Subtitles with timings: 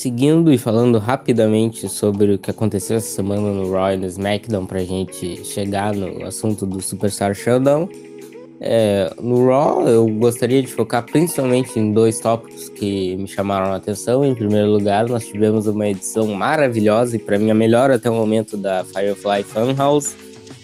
[0.00, 4.64] seguindo e falando rapidamente sobre o que aconteceu essa semana no Raw e no SmackDown
[4.64, 7.86] pra gente chegar no assunto do Superstar Showdown.
[8.62, 13.76] É, no Raw, eu gostaria de focar principalmente em dois tópicos que me chamaram a
[13.76, 14.24] atenção.
[14.24, 18.14] Em primeiro lugar, nós tivemos uma edição maravilhosa e para mim a melhor até o
[18.14, 20.16] momento da Firefly Funhouse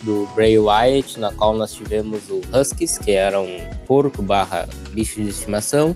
[0.02, 5.20] do Bray Wyatt, na qual nós tivemos o Huskies, que era um porco barra bicho
[5.20, 5.94] de estimação.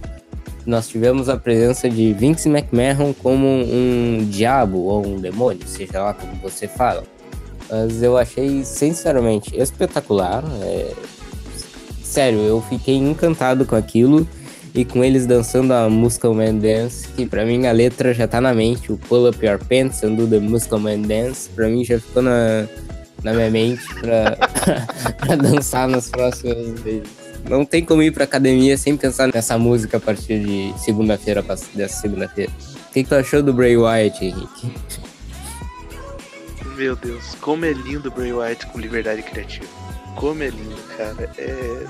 [0.70, 6.14] Nós tivemos a presença de Vince McMahon como um diabo ou um demônio, seja lá
[6.14, 7.02] como você fala.
[7.68, 10.44] Mas eu achei, sinceramente, espetacular.
[10.62, 10.92] É
[12.04, 14.24] sério, eu fiquei encantado com aquilo
[14.72, 18.40] e com eles dançando a Muscle Man Dance, que pra mim a letra já tá
[18.40, 21.84] na mente, o Pull Up Your Pants and do the Muscle Man Dance, pra mim
[21.84, 22.68] já ficou na,
[23.24, 24.36] na minha mente pra,
[25.18, 27.19] pra dançar nas próximas vezes.
[27.48, 31.42] Não tem como ir pra academia sem pensar nessa música a partir de segunda-feira,
[31.74, 32.52] dessa segunda-feira.
[32.88, 34.72] O que, que tu achou do Bray Wyatt, Henrique?
[36.76, 39.66] Meu Deus, como é lindo o Bray Wyatt com liberdade criativa.
[40.16, 41.30] Como é lindo, cara.
[41.38, 41.86] É.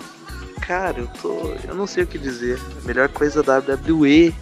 [0.67, 1.55] Cara, eu tô.
[1.67, 2.59] Eu não sei o que dizer.
[2.83, 4.35] A melhor coisa da WWE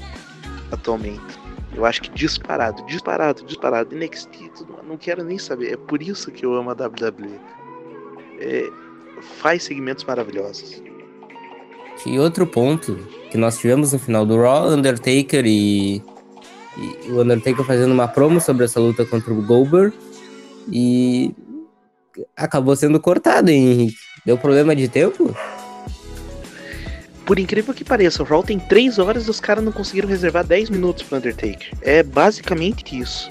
[0.72, 1.38] atualmente.
[1.74, 3.94] Eu acho que disparado, disparado, disparado.
[3.94, 4.50] NXT,
[4.86, 5.74] não quero nem saber.
[5.74, 7.38] É por isso que eu amo a WWE.
[8.40, 8.68] É,
[9.38, 10.82] faz segmentos maravilhosos.
[12.06, 12.96] E outro ponto
[13.30, 16.02] que nós tivemos no final do Raw, Undertaker e,
[16.76, 19.94] e o Undertaker fazendo uma promo sobre essa luta contra o Goldberg
[20.70, 21.34] e
[22.36, 23.98] acabou sendo cortado, hein, Henrique?
[24.24, 25.34] Deu problema de tempo?
[27.24, 30.46] Por incrível que pareça, o Raw tem 3 horas e os caras não conseguiram reservar
[30.46, 31.70] 10 minutos pro Undertaker.
[31.82, 33.28] É basicamente isso.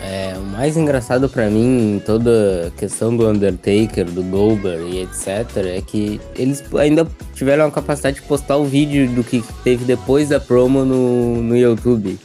[0.00, 5.02] É, o mais engraçado para mim em toda a questão do Undertaker, do Goldberg e
[5.02, 9.84] etc, é que eles ainda tiveram a capacidade de postar o vídeo do que teve
[9.84, 12.18] depois da promo no, no YouTube.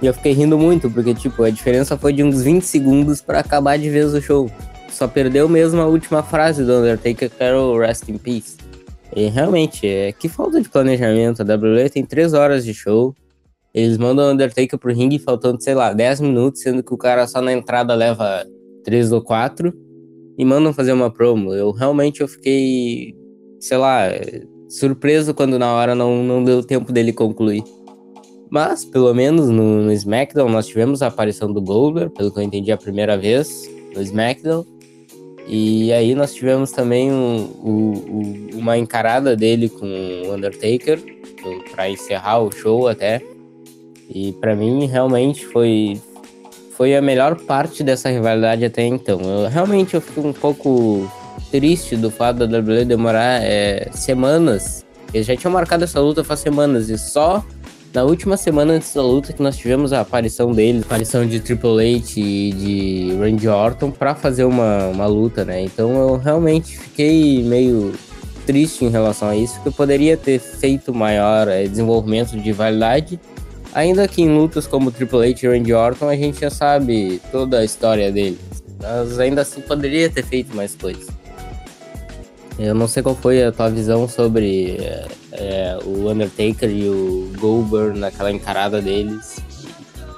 [0.00, 3.40] E eu fiquei rindo muito, porque, tipo, a diferença foi de uns 20 segundos para
[3.40, 4.48] acabar de vez o show
[4.98, 8.56] só perdeu mesmo a última frase do Undertaker, que era o Rest in Peace.
[9.14, 11.40] E realmente, é que falta de planejamento.
[11.40, 13.14] A WWE tem três horas de show.
[13.78, 17.28] Eles mandam o Undertaker pro ringue faltando, sei lá, 10 minutos, sendo que o cara
[17.28, 18.44] só na entrada leva
[18.82, 19.72] 3 ou 4
[20.36, 21.54] e mandam fazer uma promo.
[21.54, 23.14] Eu realmente eu fiquei,
[23.60, 24.08] sei lá,
[24.68, 27.62] surpreso quando na hora não, não deu tempo dele concluir.
[28.50, 32.42] Mas, pelo menos no, no SmackDown, nós tivemos a aparição do Goldberg, pelo que eu
[32.42, 34.66] entendi a primeira vez no SmackDown.
[35.46, 40.98] E aí nós tivemos também um, um, uma encarada dele com o Undertaker
[41.70, 43.22] para encerrar o show até.
[44.08, 46.00] E para mim realmente foi
[46.76, 49.20] foi a melhor parte dessa rivalidade até então.
[49.20, 51.10] Eu realmente eu fico um pouco
[51.50, 54.84] triste do fato da WWE demorar é, semanas.
[55.12, 57.44] Eles já tinham marcado essa luta faz semanas e só
[57.92, 61.40] na última semana antes da luta que nós tivemos a aparição deles, a aparição de
[61.40, 65.62] Triple H e de Randy Orton para fazer uma, uma luta, né?
[65.62, 67.94] Então eu realmente fiquei meio
[68.46, 73.18] triste em relação a isso, que eu poderia ter feito maior é, desenvolvimento de validade.
[73.74, 77.58] Ainda que em lutas como Triple H e Randy Orton a gente já sabe toda
[77.58, 78.38] a história deles,
[78.80, 81.06] mas ainda assim poderia ter feito mais coisas.
[82.58, 87.32] Eu não sei qual foi a tua visão sobre é, é, o Undertaker e o
[87.38, 89.36] Goldberg naquela encarada deles.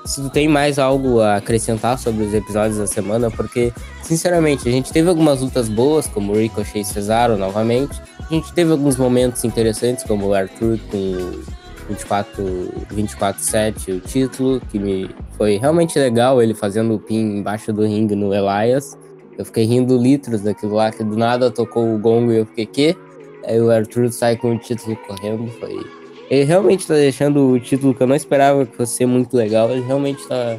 [0.06, 3.72] Se tu tem mais algo a acrescentar sobre os episódios da semana, porque,
[4.03, 8.00] sinceramente, a gente teve algumas lutas boas, como Ricochet e Cesaro novamente.
[8.19, 11.43] A gente teve alguns momentos interessantes, como o Arthur com
[11.95, 18.15] 24-7 o título, que me foi realmente legal ele fazendo o pin embaixo do ringue
[18.15, 18.97] no Elias.
[19.37, 22.67] Eu fiquei rindo litros daquilo lá, que do nada tocou o gongo e eu fiquei,
[22.67, 22.97] quê?
[23.47, 25.78] Aí o Arthur sai com o título correndo, foi...
[26.28, 29.81] Ele realmente tá deixando o título que eu não esperava que fosse muito legal, ele
[29.81, 30.59] realmente tá,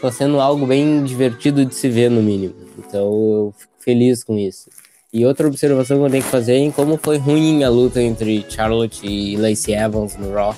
[0.00, 2.54] tá sendo algo bem divertido de se ver, no mínimo.
[2.78, 4.70] Então eu fico feliz com isso.
[5.14, 8.02] E outra observação que eu tenho que fazer é em como foi ruim a luta
[8.02, 10.56] entre Charlotte e Lacey Evans no Raw.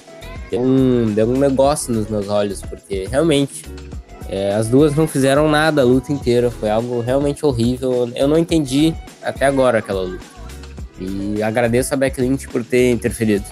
[0.50, 3.66] Deu um, deu um negócio nos meus olhos, porque realmente
[4.30, 8.10] é, as duas não fizeram nada a luta inteira, foi algo realmente horrível.
[8.14, 10.24] Eu não entendi até agora aquela luta.
[10.98, 13.44] E agradeço a Becky Lynch por ter interferido.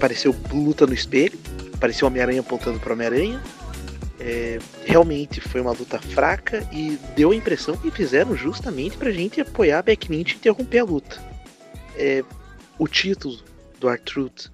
[0.00, 1.38] Pareceu luta no espelho,
[1.78, 3.40] pareceu Homem-Aranha apontando para Homem-Aranha.
[4.18, 9.40] É, realmente foi uma luta fraca e deu a impressão que fizeram justamente pra gente
[9.40, 11.22] apoiar a Becky Lynch e interromper a luta.
[11.96, 12.24] É,
[12.78, 13.38] o título
[13.78, 14.50] do Artruth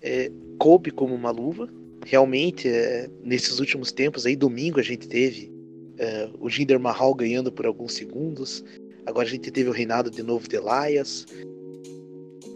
[0.00, 1.68] é, coube como uma luva,
[2.04, 5.52] realmente, é, nesses últimos tempos, aí domingo a gente teve
[5.98, 8.64] é, o Jinder Mahal ganhando por alguns segundos.
[9.06, 11.26] Agora a gente teve o reinado de novo de Elias,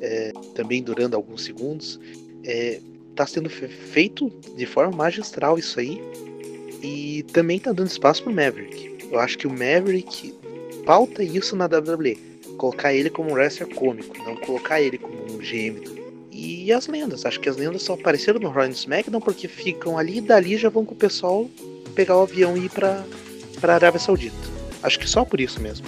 [0.01, 1.99] é, também durando alguns segundos.
[2.45, 2.81] É,
[3.15, 6.01] tá sendo feito de forma magistral isso aí.
[6.83, 8.97] E também tá dando espaço pro Maverick.
[9.11, 10.35] Eu acho que o Maverick
[10.85, 12.19] pauta isso na WWE.
[12.59, 15.97] Colocar ele como um wrestler cômico, não colocar ele como um gêmeo.
[16.31, 20.19] E as lendas, acho que as lendas só apareceram no Raw SmackDown porque ficam ali
[20.19, 21.49] e dali já vão com o pessoal
[21.95, 23.05] pegar o avião e ir pra,
[23.61, 24.37] pra Arábia Saudita.
[24.83, 25.87] Acho que só por isso mesmo.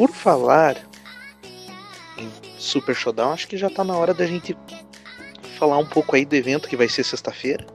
[0.00, 0.78] Por falar
[2.16, 4.56] em Super Showdown, acho que já tá na hora da gente
[5.58, 7.66] falar um pouco aí do evento que vai ser sexta-feira.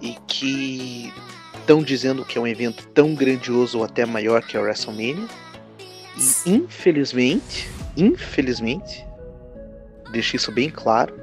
[0.00, 1.12] E que
[1.58, 5.28] estão dizendo que é um evento tão grandioso ou até maior que a WrestleMania.
[6.16, 9.06] E infelizmente, infelizmente,
[10.12, 11.14] deixo isso bem claro,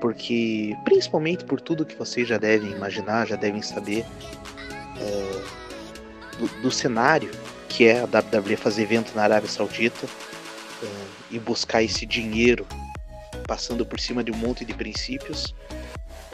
[0.00, 4.02] porque principalmente por tudo que vocês já devem imaginar, já devem saber
[4.98, 5.42] é,
[6.38, 7.30] do, do cenário
[7.72, 12.66] que é a WWE fazer evento na Arábia Saudita uh, e buscar esse dinheiro
[13.46, 15.54] passando por cima de um monte de princípios.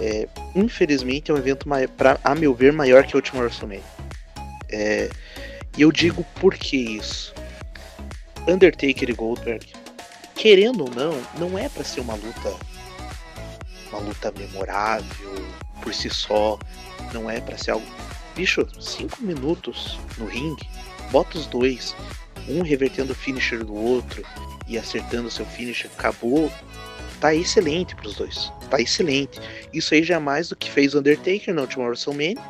[0.01, 3.85] É, infelizmente é um evento, pra, a meu ver, maior que a última WrestleMania.
[4.69, 5.09] É,
[5.77, 7.33] e eu digo por que isso.
[8.47, 9.67] Undertaker e Goldberg,
[10.35, 12.57] querendo ou não, não é para ser uma luta
[13.91, 15.47] uma luta memorável
[15.83, 16.59] por si só,
[17.13, 17.87] não é para ser algo.
[18.37, 20.69] Bicho, cinco minutos no ringue
[21.11, 21.95] bota os dois,
[22.49, 24.25] um revertendo o finisher do outro
[24.67, 26.51] e acertando seu finisher, acabou.
[27.21, 28.53] Tá excelente pros dois.
[28.71, 29.41] Tá excelente.
[29.73, 32.43] Isso aí já é mais do que fez o Undertaker na última WrestleMania,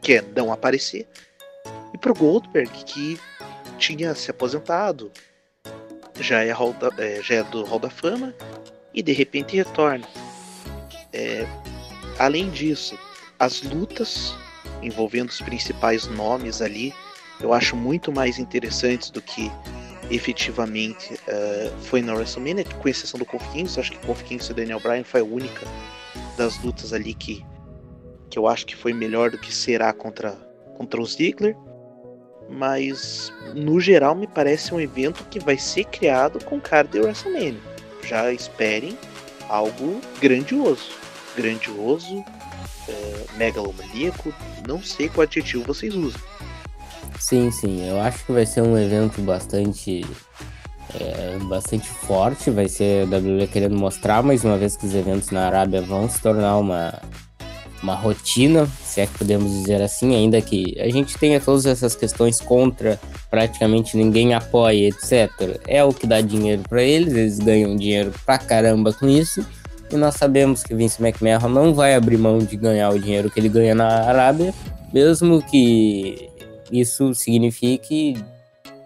[0.00, 1.08] que é não aparecer.
[1.92, 3.18] E pro Goldberg, que
[3.78, 5.10] tinha se aposentado,
[6.20, 8.32] já é, da, é, já é do Hall da Fama,
[8.94, 10.06] e de repente retorna.
[11.12, 11.46] É,
[12.18, 12.96] além disso,
[13.38, 14.34] as lutas
[14.82, 16.94] envolvendo os principais nomes ali
[17.42, 19.50] eu acho muito mais interessantes do que
[20.10, 23.80] efetivamente uh, foi na WrestleMania, com exceção do Kofi Kingston.
[23.80, 25.66] Acho que Kofi Kingston e Daniel Bryan foi a única
[26.36, 27.44] das lutas ali que,
[28.30, 30.32] que eu acho que foi melhor do que será contra,
[30.76, 31.56] contra o Ziggler.
[32.48, 37.60] Mas no geral me parece um evento que vai ser criado com cara de WrestleMania.
[38.04, 38.98] Já esperem
[39.48, 40.90] algo grandioso.
[41.34, 42.22] Grandioso,
[42.88, 44.34] é, megalomaníaco,
[44.68, 46.20] não sei qual adjetivo vocês usam.
[47.22, 47.88] Sim, sim.
[47.88, 50.04] Eu acho que vai ser um evento bastante.
[50.92, 52.50] É, bastante forte.
[52.50, 56.10] Vai ser a WWE querendo mostrar mais uma vez que os eventos na Arábia vão
[56.10, 57.00] se tornar uma,
[57.80, 61.94] uma rotina, se é que podemos dizer assim, ainda que a gente tenha todas essas
[61.94, 65.60] questões contra, praticamente ninguém apoia, etc.
[65.68, 69.46] É o que dá dinheiro para eles, eles ganham dinheiro pra caramba com isso.
[69.92, 73.38] E nós sabemos que Vince McMahon não vai abrir mão de ganhar o dinheiro que
[73.38, 74.52] ele ganha na Arábia,
[74.92, 76.31] mesmo que
[76.72, 78.16] isso signifique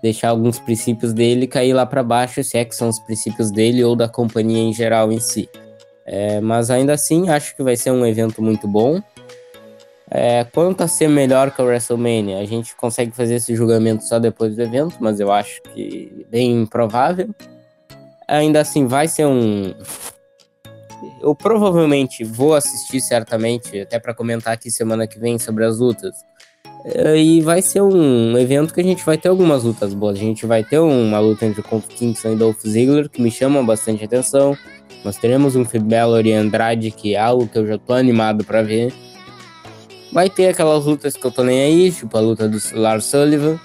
[0.03, 3.83] deixar alguns princípios dele cair lá para baixo, se é que são os princípios dele
[3.83, 5.49] ou da companhia em geral em si.
[6.05, 9.01] É, mas ainda assim, acho que vai ser um evento muito bom.
[10.09, 14.21] É, quanto a ser melhor que o WrestleMania, a gente consegue fazer esse julgamento só
[14.21, 17.29] depois do evento, mas eu acho que bem improvável.
[18.29, 19.75] Ainda assim, vai ser um.
[21.21, 26.15] Eu provavelmente vou assistir certamente, até para comentar aqui semana que vem sobre as lutas.
[26.89, 30.17] É, e vai ser um evento que a gente vai ter algumas lutas boas.
[30.17, 33.61] A gente vai ter uma luta entre Kofi Kingston e Dolph Ziggler, que me chama
[33.65, 34.57] bastante atenção.
[35.05, 38.45] Nós teremos um Finn Balor e Andrade, que é algo que eu já tô animado
[38.45, 38.93] para ver.
[40.13, 43.59] Vai ter aquelas lutas que eu tô nem aí, tipo a luta do Lars Sullivan.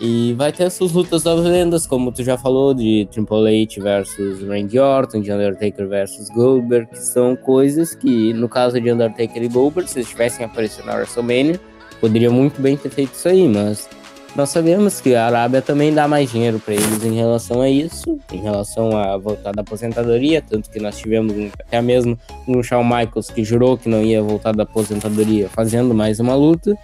[0.00, 4.42] E vai ter essas lutas das lendas, como tu já falou, de Triple H versus
[4.42, 9.48] Randy Orton, de Undertaker versus Goldberg, que são coisas que, no caso de Undertaker e
[9.48, 11.60] Goldberg, se eles tivessem aparecido na WrestleMania,
[12.00, 13.88] poderia muito bem ter feito isso aí, mas
[14.34, 18.18] nós sabemos que a Arábia também dá mais dinheiro para eles em relação a isso,
[18.32, 22.16] em relação a voltar da aposentadoria, tanto que nós tivemos até mesmo
[22.46, 26.76] um Shawn Michaels que jurou que não ia voltar da aposentadoria fazendo mais uma luta.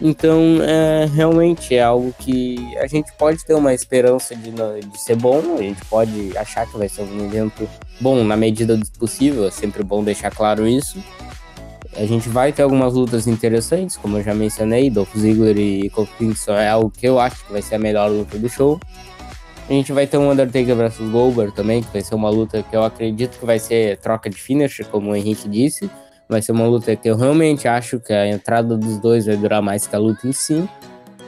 [0.00, 5.16] Então, é, realmente é algo que a gente pode ter uma esperança de, de ser
[5.16, 7.68] bom, a gente pode achar que vai ser um evento
[8.00, 11.02] bom na medida do possível, é sempre bom deixar claro isso.
[11.98, 16.12] A gente vai ter algumas lutas interessantes, como eu já mencionei, Dolph Ziggler e Kofi
[16.16, 18.78] Kingston é algo que eu acho que vai ser a melhor luta do show.
[19.68, 22.76] A gente vai ter um Undertaker versus Goldberg também, que vai ser uma luta que
[22.76, 25.90] eu acredito que vai ser troca de finish, como o Henrique disse.
[26.28, 29.60] Vai ser uma luta que eu realmente acho que a entrada dos dois vai durar
[29.60, 30.68] mais que a luta em si.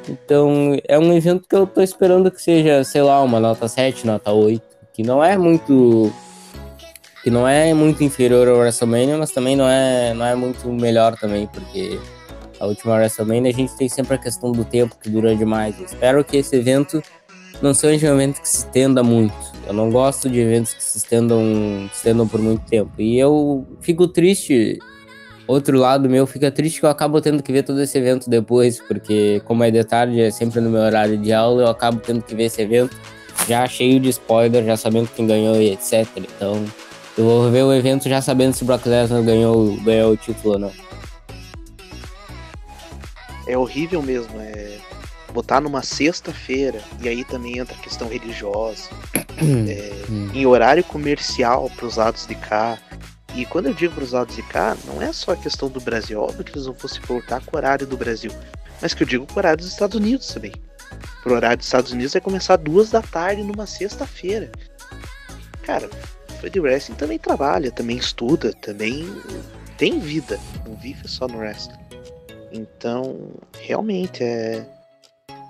[0.09, 4.07] Então, é um evento que eu tô esperando que seja, sei lá, uma nota 7,
[4.07, 4.63] nota 8,
[4.93, 6.13] que não é muito
[7.23, 11.17] que não é muito inferior ao WrestleMania, mas também não é, não é muito melhor
[11.17, 11.99] também, porque
[12.59, 15.79] a última WrestleMania a gente tem sempre a questão do tempo que dura demais.
[15.79, 17.03] Eu espero que esse evento
[17.63, 19.35] não seja um evento que se estenda muito.
[19.67, 21.41] Eu não gosto de eventos que se estendam,
[21.93, 22.91] se estendam por muito tempo.
[22.99, 24.79] E eu fico triste.
[25.47, 28.81] Outro lado meu fica triste que eu acabo tendo que ver todo esse evento depois,
[28.81, 32.23] porque como é de tarde, é sempre no meu horário de aula, eu acabo tendo
[32.23, 32.97] que ver esse evento
[33.49, 36.07] já cheio de spoiler, já sabendo quem ganhou e etc.
[36.17, 36.65] Então,
[37.21, 40.55] eu vou ver o evento já sabendo se o Brock Lesnar ganhou, ganhou o título
[40.55, 40.73] ou não.
[43.47, 44.79] É horrível mesmo, é
[45.31, 48.89] botar numa sexta-feira e aí também entra a questão religiosa,
[49.69, 50.31] é, hum.
[50.33, 52.79] em horário comercial para os lados de cá.
[53.35, 55.79] E quando eu digo para os lados de cá, não é só a questão do
[55.79, 58.33] Brasil, óbvio que eles vão se voltar com o horário do Brasil,
[58.81, 60.53] mas que eu digo com o horário dos Estados Unidos também.
[61.23, 64.51] Pro horário dos Estados Unidos vai começar duas da tarde numa sexta-feira.
[65.63, 65.91] Cara,
[66.41, 69.07] fã de wrestling também trabalha, também estuda, também
[69.77, 71.79] tem vida, não vive só no wrestling.
[72.53, 73.31] Então,
[73.61, 74.67] realmente é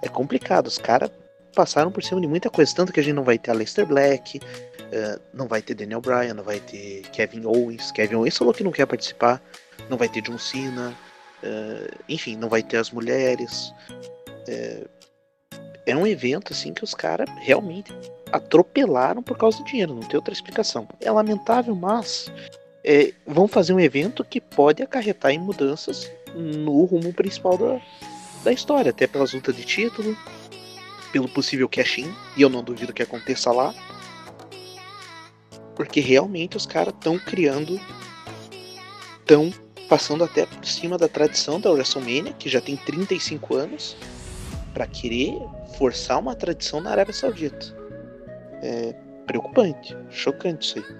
[0.02, 0.66] é complicado.
[0.66, 1.10] Os caras
[1.54, 3.86] passaram por cima de muita coisa, tanto que a gente não vai ter a Lester
[3.86, 7.90] Black, uh, não vai ter Daniel Bryan, não vai ter Kevin Owens.
[7.92, 9.42] Kevin Owens falou que não quer participar,
[9.88, 10.96] não vai ter John Cena,
[11.42, 13.72] uh, enfim, não vai ter as mulheres.
[14.48, 14.86] É,
[15.86, 17.92] é um evento assim que os caras realmente
[18.32, 20.86] atropelaram por causa do dinheiro, não tem outra explicação.
[21.00, 22.30] É lamentável, mas
[22.84, 27.80] é, vão fazer um evento que pode acarretar em mudanças no rumo principal da,
[28.44, 30.16] da história, até pelas lutas de título,
[31.12, 33.74] pelo possível cash-in, e eu não duvido que aconteça lá.
[35.74, 37.80] Porque realmente os caras estão criando,
[39.20, 39.52] estão
[39.88, 43.96] passando até por cima da tradição da WrestleMania, que já tem 35 anos,
[44.72, 45.34] para querer
[45.76, 47.79] forçar uma tradição na Arábia Saudita.
[48.62, 48.94] É
[49.26, 50.96] preocupante, chocante isso aí.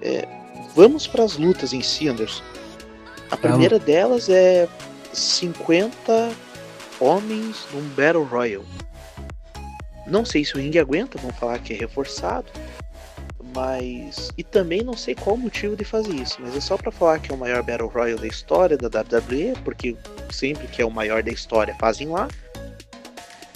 [0.00, 0.28] É,
[0.74, 2.42] vamos para as lutas em si, Anderson.
[3.30, 4.68] A primeira delas é
[5.12, 6.30] 50
[7.00, 8.64] homens num Battle Royale.
[10.06, 12.46] Não sei se o ringue aguenta, vão falar que é reforçado,
[13.54, 16.90] mas e também não sei qual o motivo de fazer isso, mas é só para
[16.90, 19.96] falar que é o maior Battle Royale da história da WWE, porque
[20.30, 22.28] sempre que é o maior da história fazem lá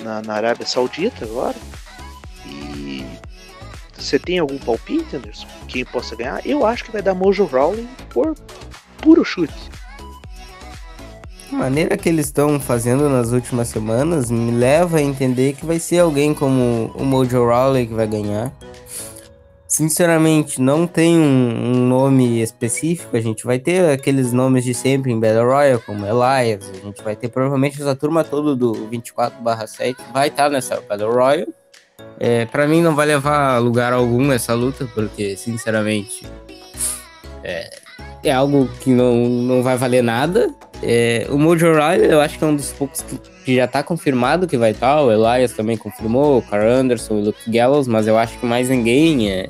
[0.02, 1.56] na, na Arábia Saudita agora.
[4.02, 5.46] Você tem algum palpite, Anderson?
[5.68, 6.44] Quem possa ganhar?
[6.44, 8.34] Eu acho que vai dar Mojo Rawley por
[9.00, 9.70] puro chute.
[11.52, 15.78] A maneira que eles estão fazendo nas últimas semanas me leva a entender que vai
[15.78, 18.52] ser alguém como o Mojo Rawley que vai ganhar.
[19.68, 23.16] Sinceramente, não tem um, um, nome específico.
[23.16, 26.68] A gente vai ter aqueles nomes de sempre em Battle Royale, como Elias.
[26.68, 31.12] A gente vai ter provavelmente essa turma toda do 24/7 vai estar tá nessa Battle
[31.12, 31.61] Royale.
[32.18, 36.26] É, para mim não vai levar lugar algum essa luta, porque sinceramente
[37.42, 37.70] é,
[38.22, 40.54] é algo que não, não vai valer nada.
[40.82, 43.82] É, o Mojo Riley, eu acho que é um dos poucos que, que já tá
[43.82, 45.00] confirmado que vai estar.
[45.00, 48.68] O Elias também confirmou, o Carl Anderson, o Luke Gallows, mas eu acho que mais
[48.68, 49.30] ninguém.
[49.30, 49.48] É,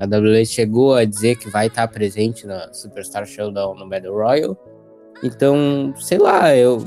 [0.00, 4.14] a WWE chegou a dizer que vai estar tá presente na Superstar Showdown no Battle
[4.14, 4.56] Royale.
[5.22, 6.84] Então, sei lá, eu.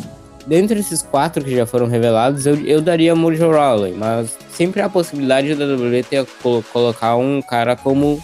[0.48, 4.86] Dentre esses quatro que já foram revelados, eu, eu daria Mojo Rawley, mas sempre há
[4.86, 6.26] a possibilidade da WWE ter,
[6.74, 8.22] colocar um cara como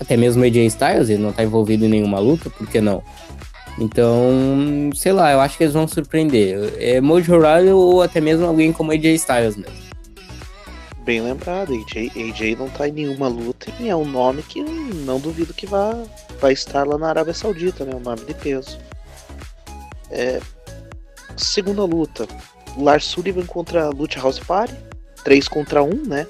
[0.00, 3.02] até mesmo AJ Styles, ele não tá envolvido em nenhuma luta, por que não?
[3.78, 6.74] Então, sei lá, eu acho que eles vão surpreender.
[6.78, 9.90] É Mojo Rawley ou até mesmo alguém como AJ Styles mesmo.
[11.04, 15.18] Bem lembrado, AJ, AJ não tá em nenhuma luta e é um nome que não
[15.18, 15.96] duvido que vá,
[16.40, 17.94] vai estar lá na Arábia Saudita, né?
[17.94, 18.78] Um nome de peso.
[20.10, 20.40] É,
[21.40, 22.26] segunda luta,
[22.76, 24.74] Lars Sullivan contra Lucha House Party,
[25.24, 26.26] 3 contra 1, né?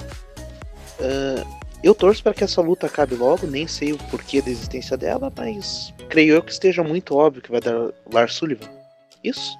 [0.98, 4.96] Uh, eu torço para que essa luta acabe logo, nem sei o porquê da existência
[4.96, 8.68] dela, mas creio eu que esteja muito óbvio que vai dar Lars Sullivan.
[9.24, 9.58] Isso?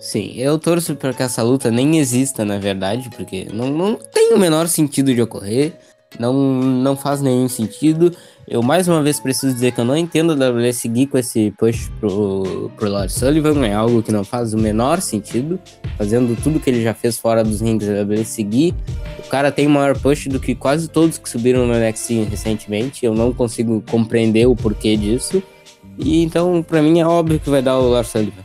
[0.00, 4.32] Sim, eu torço para que essa luta nem exista, na verdade, porque não, não tem
[4.32, 5.74] o menor sentido de ocorrer,
[6.18, 8.16] não, não faz nenhum sentido.
[8.50, 11.52] Eu mais uma vez preciso dizer que eu não entendo a WWE seguir com esse
[11.56, 15.56] push pro, pro Lord Sullivan, é algo que não faz o menor sentido,
[15.96, 18.74] fazendo tudo que ele já fez fora dos rings da WWE seguir.
[19.24, 23.14] O cara tem maior push do que quase todos que subiram no NXT recentemente, eu
[23.14, 25.40] não consigo compreender o porquê disso.
[25.96, 28.44] E então, para mim, é óbvio que vai dar o Lord Sullivan.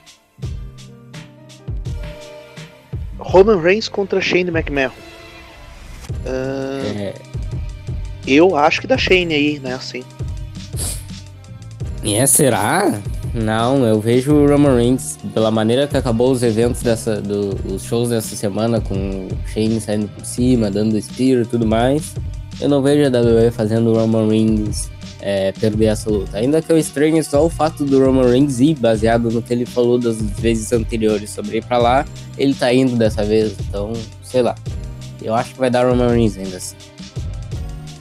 [3.17, 4.91] Roman Reigns contra Shane McMahon.
[6.24, 7.34] Uh, é.
[8.27, 9.74] Eu acho que da Shane aí, né?
[9.74, 10.03] Assim.
[12.03, 13.01] É, será?
[13.34, 17.84] Não, eu vejo o Roman Reigns, pela maneira que acabou os eventos dessa, do, os
[17.84, 18.96] shows dessa semana, com
[19.27, 22.13] o Shane saindo por cima, dando spear e tudo mais.
[22.62, 24.89] Eu não vejo a WWE fazendo o Roman Reigns
[25.20, 26.38] é, perder essa luta.
[26.38, 29.65] Ainda que eu estranhe só o fato do Roman Reigns ir, baseado no que ele
[29.65, 32.05] falou das vezes anteriores sobre ir pra lá,
[32.38, 33.91] ele tá indo dessa vez, então,
[34.24, 34.55] sei lá.
[35.22, 36.75] Eu acho que vai dar Roman Reigns ainda assim.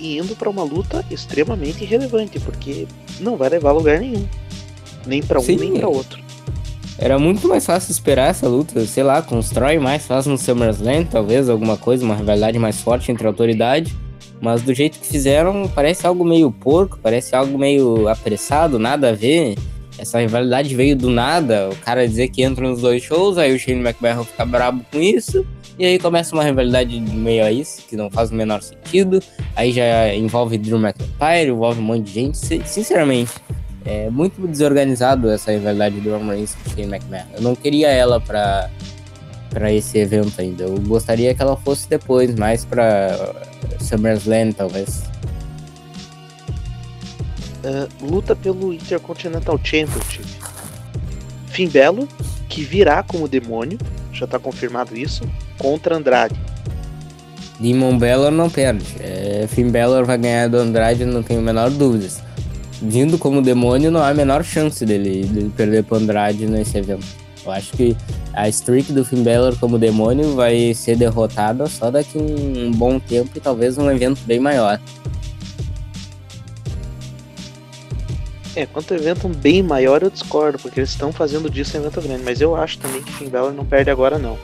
[0.05, 2.87] E indo para uma luta extremamente irrelevante, porque
[3.21, 4.29] não vai levar a lugar nenhum.
[5.07, 5.57] Nem para um, Sim.
[5.57, 6.23] nem para outro.
[6.99, 11.49] Era muito mais fácil esperar essa luta, sei lá, constrói mais fácil no SummerSlam, talvez
[11.49, 13.97] alguma coisa, uma rivalidade mais forte entre a autoridade.
[14.43, 19.13] Mas do jeito que fizeram, parece algo meio porco, parece algo meio apressado, nada a
[19.13, 19.57] ver.
[19.97, 23.59] Essa rivalidade veio do nada, o cara dizer que entra nos dois shows, aí o
[23.59, 25.47] Shane McMahon fica brabo com isso,
[25.79, 29.21] e aí começa uma rivalidade meio a isso, que não faz o menor sentido.
[29.57, 32.39] Aí já envolve Drew McIntyre, envolve um monte de gente.
[32.39, 33.33] Sinceramente,
[33.85, 37.27] é muito desorganizado essa rivalidade do Roman Reigns com Shane McMahon.
[37.35, 38.71] Eu não queria ela pra,
[39.51, 40.65] pra esse evento ainda.
[40.65, 43.35] Eu gostaria que ela fosse depois, mais pra
[43.81, 45.03] SummerSlam, talvez.
[47.65, 50.27] Uh, luta pelo Intercontinental Championship.
[51.49, 52.09] Finn Belo,
[52.49, 53.79] que virá como demônio,
[54.13, 55.25] já tá confirmado isso,
[55.59, 56.35] contra Andrade.
[57.61, 58.85] Demon Bellor não perde.
[59.01, 62.25] É, Finn Bellor vai ganhar do Andrade, não tenho a menor dúvida
[62.81, 67.07] vindo como demônio, não há a menor chance dele, dele perder pro Andrade nesse evento.
[67.45, 67.97] Eu acho que
[68.33, 73.31] a streak do Finn Balor como demônio vai ser derrotada só daqui um bom tempo
[73.35, 74.81] e talvez um evento bem maior.
[78.57, 82.23] É, quanto evento bem maior eu discordo, porque eles estão fazendo disso um evento grande,
[82.23, 84.39] mas eu acho também que Finn Balor não perde agora não.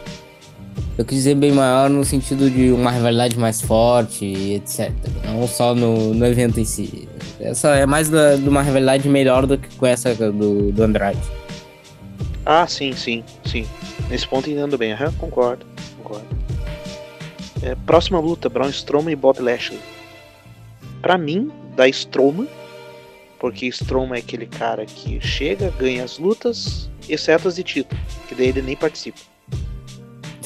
[1.00, 4.92] Eu quis dizer bem maior no sentido de uma rivalidade mais forte, etc.
[5.24, 7.08] Não só no, no evento em si.
[7.40, 11.18] Essa é mais da, de uma rivalidade melhor do que com essa do, do Andrade.
[12.44, 13.66] Ah, sim, sim, sim.
[14.10, 14.92] Nesse ponto entendo bem.
[14.92, 15.64] Uhum, concordo,
[15.96, 16.26] concordo.
[17.62, 19.80] É, próxima luta, Braun Strowman e Bob Lashley.
[21.00, 22.46] Pra mim, da Strowman,
[23.38, 28.34] porque Strowman é aquele cara que chega, ganha as lutas, exceto as de título, que
[28.34, 29.29] daí ele nem participa.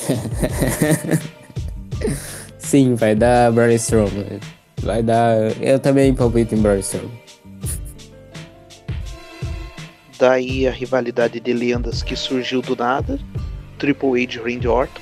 [2.58, 4.40] Sim, vai dar Braun Strowman.
[4.82, 5.36] Vai dar.
[5.60, 7.24] Eu também palpito em Braun Strowman.
[10.18, 13.18] Daí a rivalidade de lendas que surgiu do nada.
[13.78, 15.00] Triple H Randy Orton.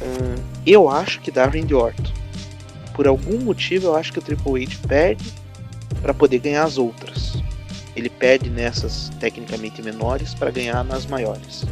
[0.00, 2.12] Uh, eu acho que dá Randy Orton.
[2.94, 5.32] Por algum motivo eu acho que o Triple H perde
[6.02, 7.42] para poder ganhar as outras.
[7.96, 11.66] Ele perde nessas tecnicamente menores para ganhar nas maiores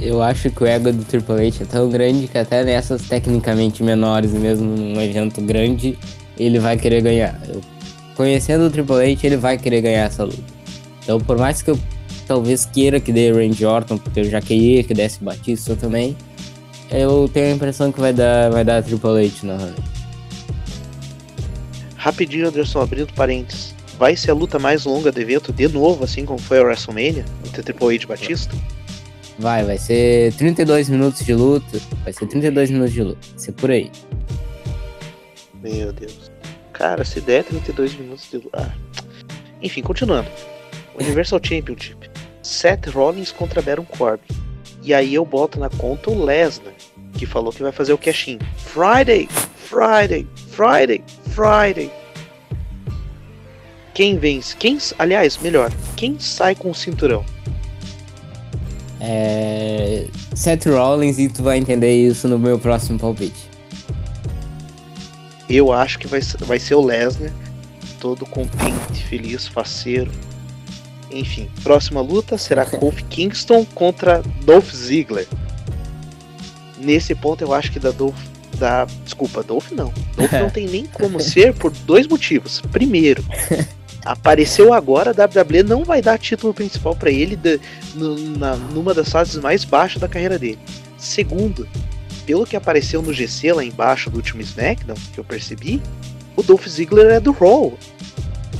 [0.00, 3.82] eu acho que o ego do Triple H é tão grande que até nessas tecnicamente
[3.82, 5.98] menores, mesmo num evento grande,
[6.38, 7.40] ele vai querer ganhar.
[7.48, 7.60] Eu,
[8.14, 10.42] conhecendo o Triple H, ele vai querer ganhar essa luta.
[11.02, 11.78] Então, por mais que eu
[12.26, 16.16] talvez queira que dê Randy Orton, porque eu já queria que desse Batista também,
[16.90, 19.72] eu tenho a impressão que vai dar, vai dar Triple H na.
[21.96, 23.74] Rapidinho, Anderson, abrindo parênteses.
[23.98, 27.24] Vai ser a luta mais longa do evento de novo, assim como foi a WrestleMania,
[27.44, 28.54] entre Triple H e Batista?
[29.38, 31.80] Vai, vai ser 32 minutos de luta.
[32.02, 33.28] Vai ser 32 minutos de luta.
[33.30, 33.90] Vai ser por aí.
[35.62, 36.30] Meu Deus.
[36.72, 38.50] Cara, se der 32 minutos de luta.
[38.52, 39.04] Ah.
[39.62, 40.28] Enfim, continuando.
[40.98, 42.10] Universal Championship.
[42.42, 44.24] Seth Rollins contra Baron Corbin.
[44.82, 46.72] E aí eu boto na conta o Lesnar,
[47.12, 48.38] que falou que vai fazer o cash-in.
[48.56, 49.28] Friday!
[49.56, 50.26] Friday!
[50.50, 51.04] Friday!
[51.30, 51.90] Friday!
[53.92, 54.56] Quem vence?
[54.56, 57.24] Quem, aliás, melhor, quem sai com o cinturão?
[59.00, 60.06] É...
[60.34, 63.48] Seth Rollins e tu vai entender isso no meu próximo palpite.
[65.48, 67.32] Eu acho que vai, vai ser o Lesnar,
[68.00, 70.10] todo contente, feliz, faceiro.
[71.10, 75.26] Enfim, próxima luta será Kofi Kingston contra Dolph Ziggler.
[76.78, 78.18] Nesse ponto eu acho que da Dolph.
[78.58, 79.92] Da, desculpa, Dolph não.
[80.16, 82.60] Dolph não tem nem como ser por dois motivos.
[82.72, 83.24] Primeiro,
[84.08, 87.60] apareceu agora, a WWE não vai dar título principal para ele de,
[88.38, 90.58] na, numa das fases mais baixas da carreira dele.
[90.96, 91.68] Segundo,
[92.24, 95.82] pelo que apareceu no GC lá embaixo do último SmackDown, que eu percebi,
[96.34, 97.74] o Dolph Ziggler é do Raw.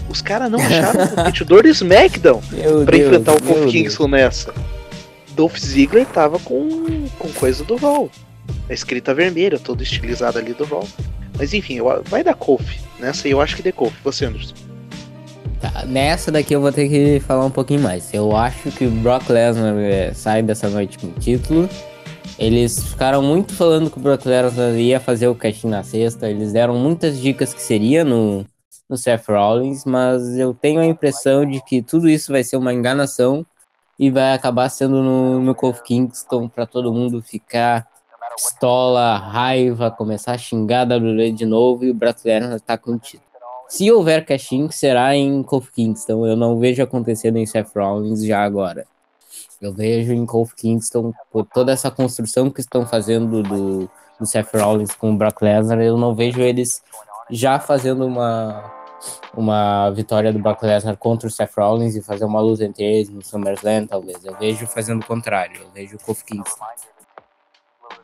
[0.08, 2.42] Os caras não acharam o competidor do SmackDown
[2.84, 4.54] para enfrentar o Kofi Kingston nessa.
[5.34, 8.10] Dolph Ziggler tava com, com coisa do Raw.
[8.68, 10.86] A escrita vermelha, toda estilizada ali do Raw.
[11.38, 12.80] Mas enfim, eu, vai dar Kofi.
[12.98, 13.96] Nessa eu acho que de Kofi.
[14.02, 14.67] Você, Anderson.
[15.60, 18.14] Tá, nessa daqui eu vou ter que falar um pouquinho mais.
[18.14, 21.68] Eu acho que o Brock Lesnar é, sai dessa noite com o título.
[22.38, 26.30] Eles ficaram muito falando que o Brock Lesnar ia fazer o casting na sexta.
[26.30, 28.46] Eles deram muitas dicas que seria no,
[28.88, 32.72] no Seth Rollins, mas eu tenho a impressão de que tudo isso vai ser uma
[32.72, 33.44] enganação
[33.98, 37.88] e vai acabar sendo no, no Kofi Kingston para todo mundo ficar
[38.36, 43.27] pistola, raiva, começar a xingar a WWE de novo e o Brock Lesnar tá contido.
[43.68, 46.26] Se houver casting, será em Kofi Kingston.
[46.26, 48.86] Eu não vejo acontecendo em Seth Rollins já agora.
[49.60, 54.54] Eu vejo em Kofi Kingston, por toda essa construção que estão fazendo do, do Seth
[54.54, 56.82] Rollins com o Brock Lesnar, eu não vejo eles
[57.30, 58.72] já fazendo uma,
[59.34, 63.10] uma vitória do Brock Lesnar contra o Seth Rollins e fazer uma luta entre eles
[63.10, 64.24] no SummerSlam, talvez.
[64.24, 66.64] Eu vejo fazendo o contrário, eu vejo o Kofi Kingston.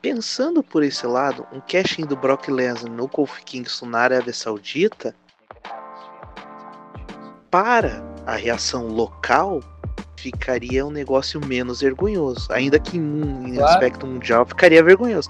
[0.02, 5.14] Pensando por esse lado, um casting do Brock Lesnar no Kofi Kingston na Arábia Saudita,
[7.54, 9.62] para a reação local,
[10.16, 12.52] ficaria um negócio menos vergonhoso.
[12.52, 13.72] Ainda que em claro.
[13.72, 15.28] aspecto mundial ficaria vergonhoso.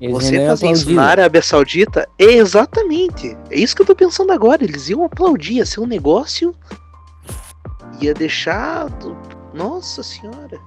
[0.00, 3.36] Eles Você fazer isso na Arábia Saudita, é exatamente.
[3.50, 4.62] É isso que eu tô pensando agora.
[4.62, 6.54] Eles iam aplaudir, ia ser um negócio.
[8.00, 8.86] Ia deixar.
[9.52, 10.60] Nossa senhora.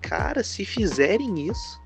[0.00, 1.78] Cara, se fizerem isso.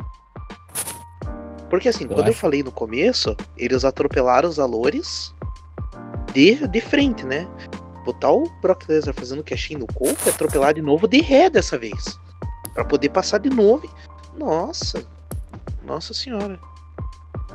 [1.68, 2.30] Porque assim, eu quando acho.
[2.30, 5.34] eu falei no começo, eles atropelaram os valores
[6.32, 7.46] de, de frente, né?
[8.04, 11.78] Botar o Brock Lesnar fazendo cashin no corpo e atropelar de novo de ré dessa
[11.78, 12.18] vez.
[12.74, 13.88] para poder passar de novo.
[14.38, 15.04] Nossa.
[15.84, 16.58] Nossa senhora.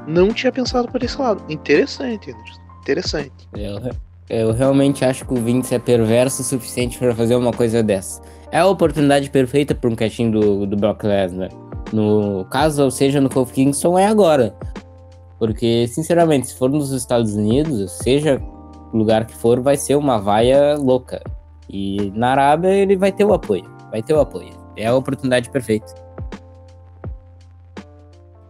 [0.08, 1.44] Não tinha pensado por esse lado.
[1.50, 2.36] Interessante,
[2.82, 3.50] Interessante.
[3.54, 3.80] Eu,
[4.30, 8.22] eu realmente acho que o Vince é perverso o suficiente para fazer uma coisa dessa.
[8.52, 11.50] É a oportunidade perfeita para um cashin do, do Brock Lesnar.
[11.92, 14.56] No caso, ou seja, no Kofi Kingston, é agora.
[15.40, 18.42] Porque, sinceramente, se for nos Estados Unidos, seja
[18.94, 21.22] lugar que for, vai ser uma vaia louca.
[21.70, 23.66] E na Arábia ele vai ter o apoio.
[23.92, 24.52] Vai ter o apoio.
[24.76, 25.94] É a oportunidade perfeita.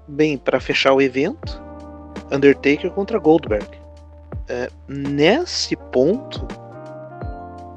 [0.08, 1.62] Bem, para fechar o evento,
[2.32, 3.68] Undertaker contra Goldberg.
[4.48, 6.48] É, nesse ponto,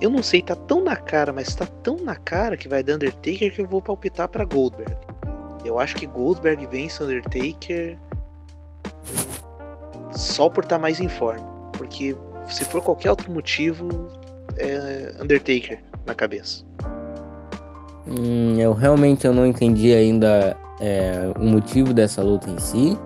[0.01, 2.95] eu não sei, tá tão na cara, mas tá tão na cara que vai dar
[2.95, 4.97] Undertaker que eu vou palpitar para Goldberg.
[5.65, 7.99] Eu acho que Goldberg vence Undertaker
[10.13, 11.47] só por estar tá mais em forma.
[11.73, 12.17] Porque
[12.49, 14.09] se for qualquer outro motivo,
[14.57, 16.65] é Undertaker na cabeça.
[18.07, 22.99] Hum, eu realmente eu não entendi ainda é, o motivo dessa luta em si.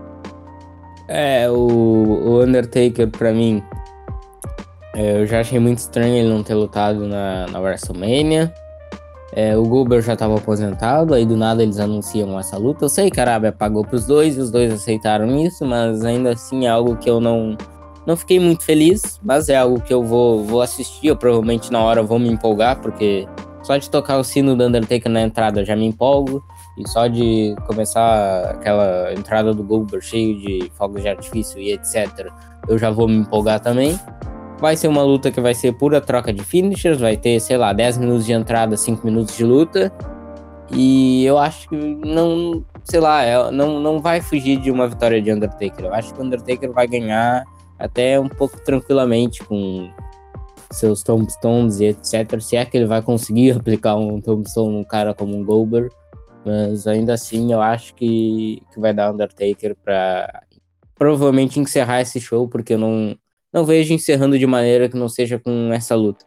[1.08, 3.62] É, o, o Undertaker, pra mim,
[4.94, 8.52] é, eu já achei muito estranho ele não ter lutado na, na WrestleMania.
[9.36, 12.84] É, o Goldberg já estava aposentado, aí do nada eles anunciam essa luta.
[12.84, 16.32] Eu sei que a Arábia pagou pros dois, e os dois aceitaram isso, mas ainda
[16.32, 17.58] assim é algo que eu não,
[18.06, 21.08] não fiquei muito feliz, mas é algo que eu vou, vou assistir.
[21.08, 23.26] Eu provavelmente na hora vou me empolgar, porque
[23.62, 26.44] só de tocar o sino do Undertaker na entrada já me empolgo.
[26.76, 32.30] E só de começar aquela entrada do Goldberg cheio de fogos de artifício e etc.,
[32.68, 33.98] eu já vou me empolgar também.
[34.58, 37.72] Vai ser uma luta que vai ser pura troca de finishers, vai ter, sei lá,
[37.72, 39.92] 10 minutos de entrada, 5 minutos de luta.
[40.72, 45.20] E eu acho que não, sei lá, é, não, não vai fugir de uma vitória
[45.20, 45.84] de Undertaker.
[45.84, 47.44] Eu acho que o Undertaker vai ganhar
[47.84, 49.92] até um pouco tranquilamente com
[50.70, 52.40] seus tombstones e etc.
[52.40, 55.94] Se é que ele vai conseguir aplicar um tombstone num cara como um Goldberg,
[56.44, 60.42] mas ainda assim eu acho que, que vai dar Undertaker para
[60.94, 63.16] provavelmente encerrar esse show, porque eu não,
[63.52, 66.24] não vejo encerrando de maneira que não seja com essa luta.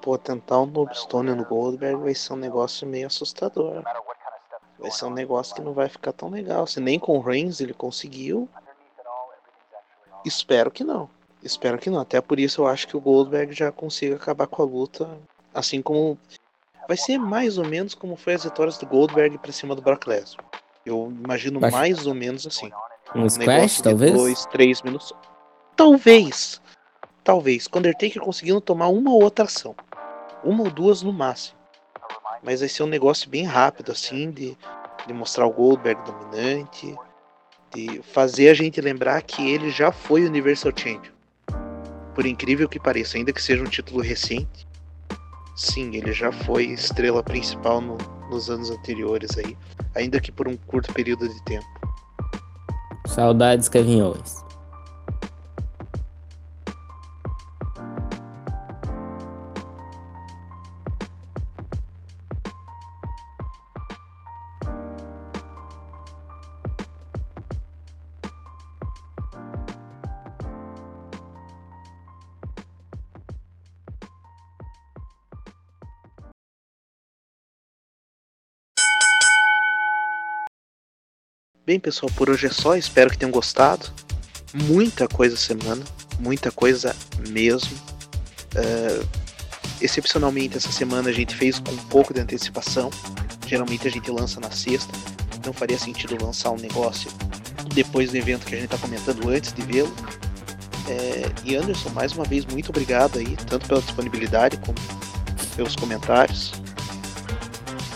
[0.00, 3.82] Pô, tentar um Tombstone no Goldberg vai ser um negócio meio assustador
[4.78, 6.66] vai ser um negócio que não vai ficar tão legal.
[6.66, 8.48] Se nem com o Reigns ele conseguiu.
[10.24, 11.10] Espero que não.
[11.42, 12.00] Espero que não.
[12.00, 15.08] Até por isso eu acho que o Goldberg já consiga acabar com a luta.
[15.52, 16.18] Assim como.
[16.86, 20.06] Vai ser mais ou menos como foi as vitórias do Goldberg pra cima do Brock
[20.06, 20.44] Lesnar.
[20.86, 22.70] Eu imagino mais ou menos assim.
[23.14, 24.12] Um, um squash, talvez?
[24.12, 25.12] Dois, três minutos.
[25.76, 26.62] Talvez.
[27.22, 27.68] Talvez.
[27.74, 29.74] Undertaker conseguindo tomar uma ou outra ação.
[30.42, 31.57] Uma ou duas no máximo
[32.42, 34.56] mas vai ser um negócio bem rápido, assim, de,
[35.06, 36.94] de mostrar o Goldberg dominante,
[37.74, 41.12] de fazer a gente lembrar que ele já foi Universal Champion.
[42.14, 44.66] Por incrível que pareça, ainda que seja um título recente,
[45.54, 47.96] sim, ele já foi estrela principal no,
[48.30, 49.56] nos anos anteriores aí,
[49.94, 51.66] ainda que por um curto período de tempo.
[53.06, 54.47] Saudades, Kevin Owens.
[81.68, 82.74] Bem, pessoal, por hoje é só.
[82.76, 83.90] Espero que tenham gostado.
[84.54, 85.84] Muita coisa semana,
[86.18, 86.96] muita coisa
[87.28, 87.76] mesmo.
[88.56, 89.06] Uh,
[89.78, 92.88] excepcionalmente, essa semana a gente fez com um pouco de antecipação.
[93.46, 94.90] Geralmente a gente lança na sexta.
[95.44, 97.10] Não faria sentido lançar um negócio
[97.74, 99.94] depois do evento que a gente está comentando antes de vê-lo.
[100.88, 104.78] É, e Anderson, mais uma vez, muito obrigado aí, tanto pela disponibilidade como
[105.54, 106.50] pelos comentários.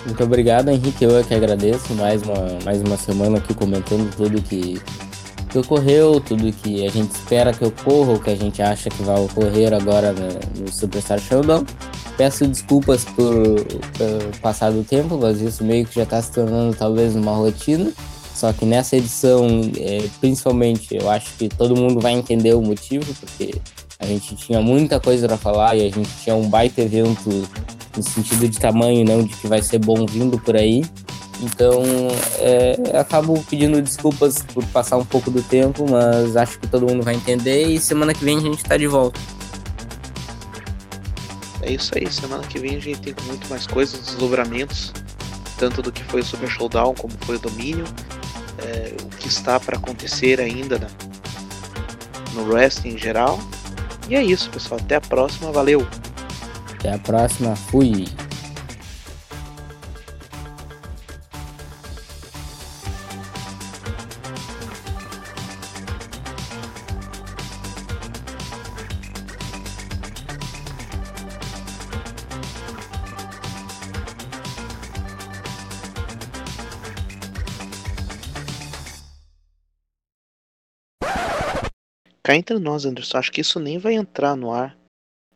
[0.05, 1.05] Muito obrigado, Henrique.
[1.05, 4.81] Eu é que agradeço mais uma, mais uma semana aqui comentando tudo que,
[5.49, 9.03] que ocorreu, tudo que a gente espera que ocorra, o que a gente acha que
[9.03, 11.65] vai ocorrer agora no, no Superstar Showdown.
[12.17, 13.25] Peço desculpas por,
[13.97, 17.93] por passar do tempo, mas isso meio que já está se tornando talvez uma rotina.
[18.35, 19.47] Só que nessa edição,
[19.79, 23.55] é, principalmente, eu acho que todo mundo vai entender o motivo, porque
[24.01, 27.49] a gente tinha muita coisa para falar e a gente tinha um baita evento
[27.97, 30.85] no sentido de tamanho, não de que vai ser bom vindo por aí.
[31.43, 31.83] Então,
[32.39, 37.03] é, acabo pedindo desculpas por passar um pouco do tempo, mas acho que todo mundo
[37.03, 39.19] vai entender e semana que vem a gente está de volta.
[41.63, 44.93] É isso aí, semana que vem a gente tem muito mais coisas, desdobramentos,
[45.59, 47.85] tanto do que foi o Super Showdown como foi o Domínio,
[48.59, 50.89] é, o que está para acontecer ainda
[52.35, 53.39] no wrestling em geral.
[54.09, 54.81] E é isso, pessoal.
[54.81, 55.53] Até a próxima.
[55.53, 55.87] Valeu!
[56.83, 57.55] Até a próxima.
[57.55, 58.07] Fui!
[82.25, 84.82] Cá entre nós, Anderson, acho que isso nem vai entrar no ar.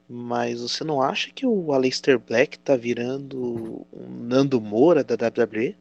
[0.09, 5.77] Mas você não acha que o Aleister Black tá virando um Nando Moura da WWE?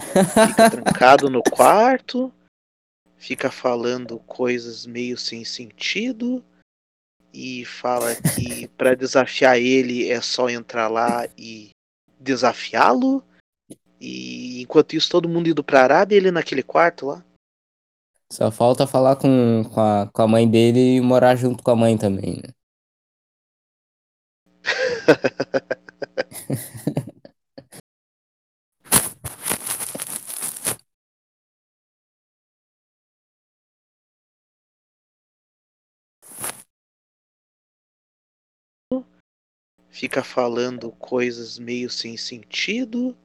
[0.00, 2.32] Fica trancado no quarto,
[3.16, 6.44] fica falando coisas meio sem sentido
[7.32, 11.70] e fala que para desafiar ele é só entrar lá e
[12.18, 13.24] desafiá-lo.
[14.00, 17.24] E enquanto isso, todo mundo indo pra Arábia, ele naquele quarto lá.
[18.32, 21.76] Só falta falar com, com, a, com a mãe dele e morar junto com a
[21.76, 22.50] mãe também, né?
[39.88, 43.16] Fica falando coisas meio sem sentido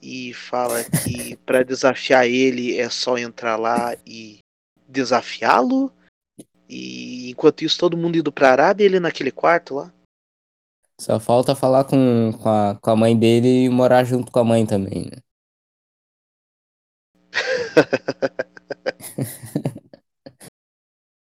[0.00, 4.38] e fala que para desafiar ele é só entrar lá e
[4.86, 5.92] desafiá-lo.
[6.68, 9.92] E enquanto isso, todo mundo indo pra Arábia, ele naquele quarto lá.
[11.00, 14.44] Só falta falar com, com, a, com a mãe dele e morar junto com a
[14.44, 15.18] mãe também, né?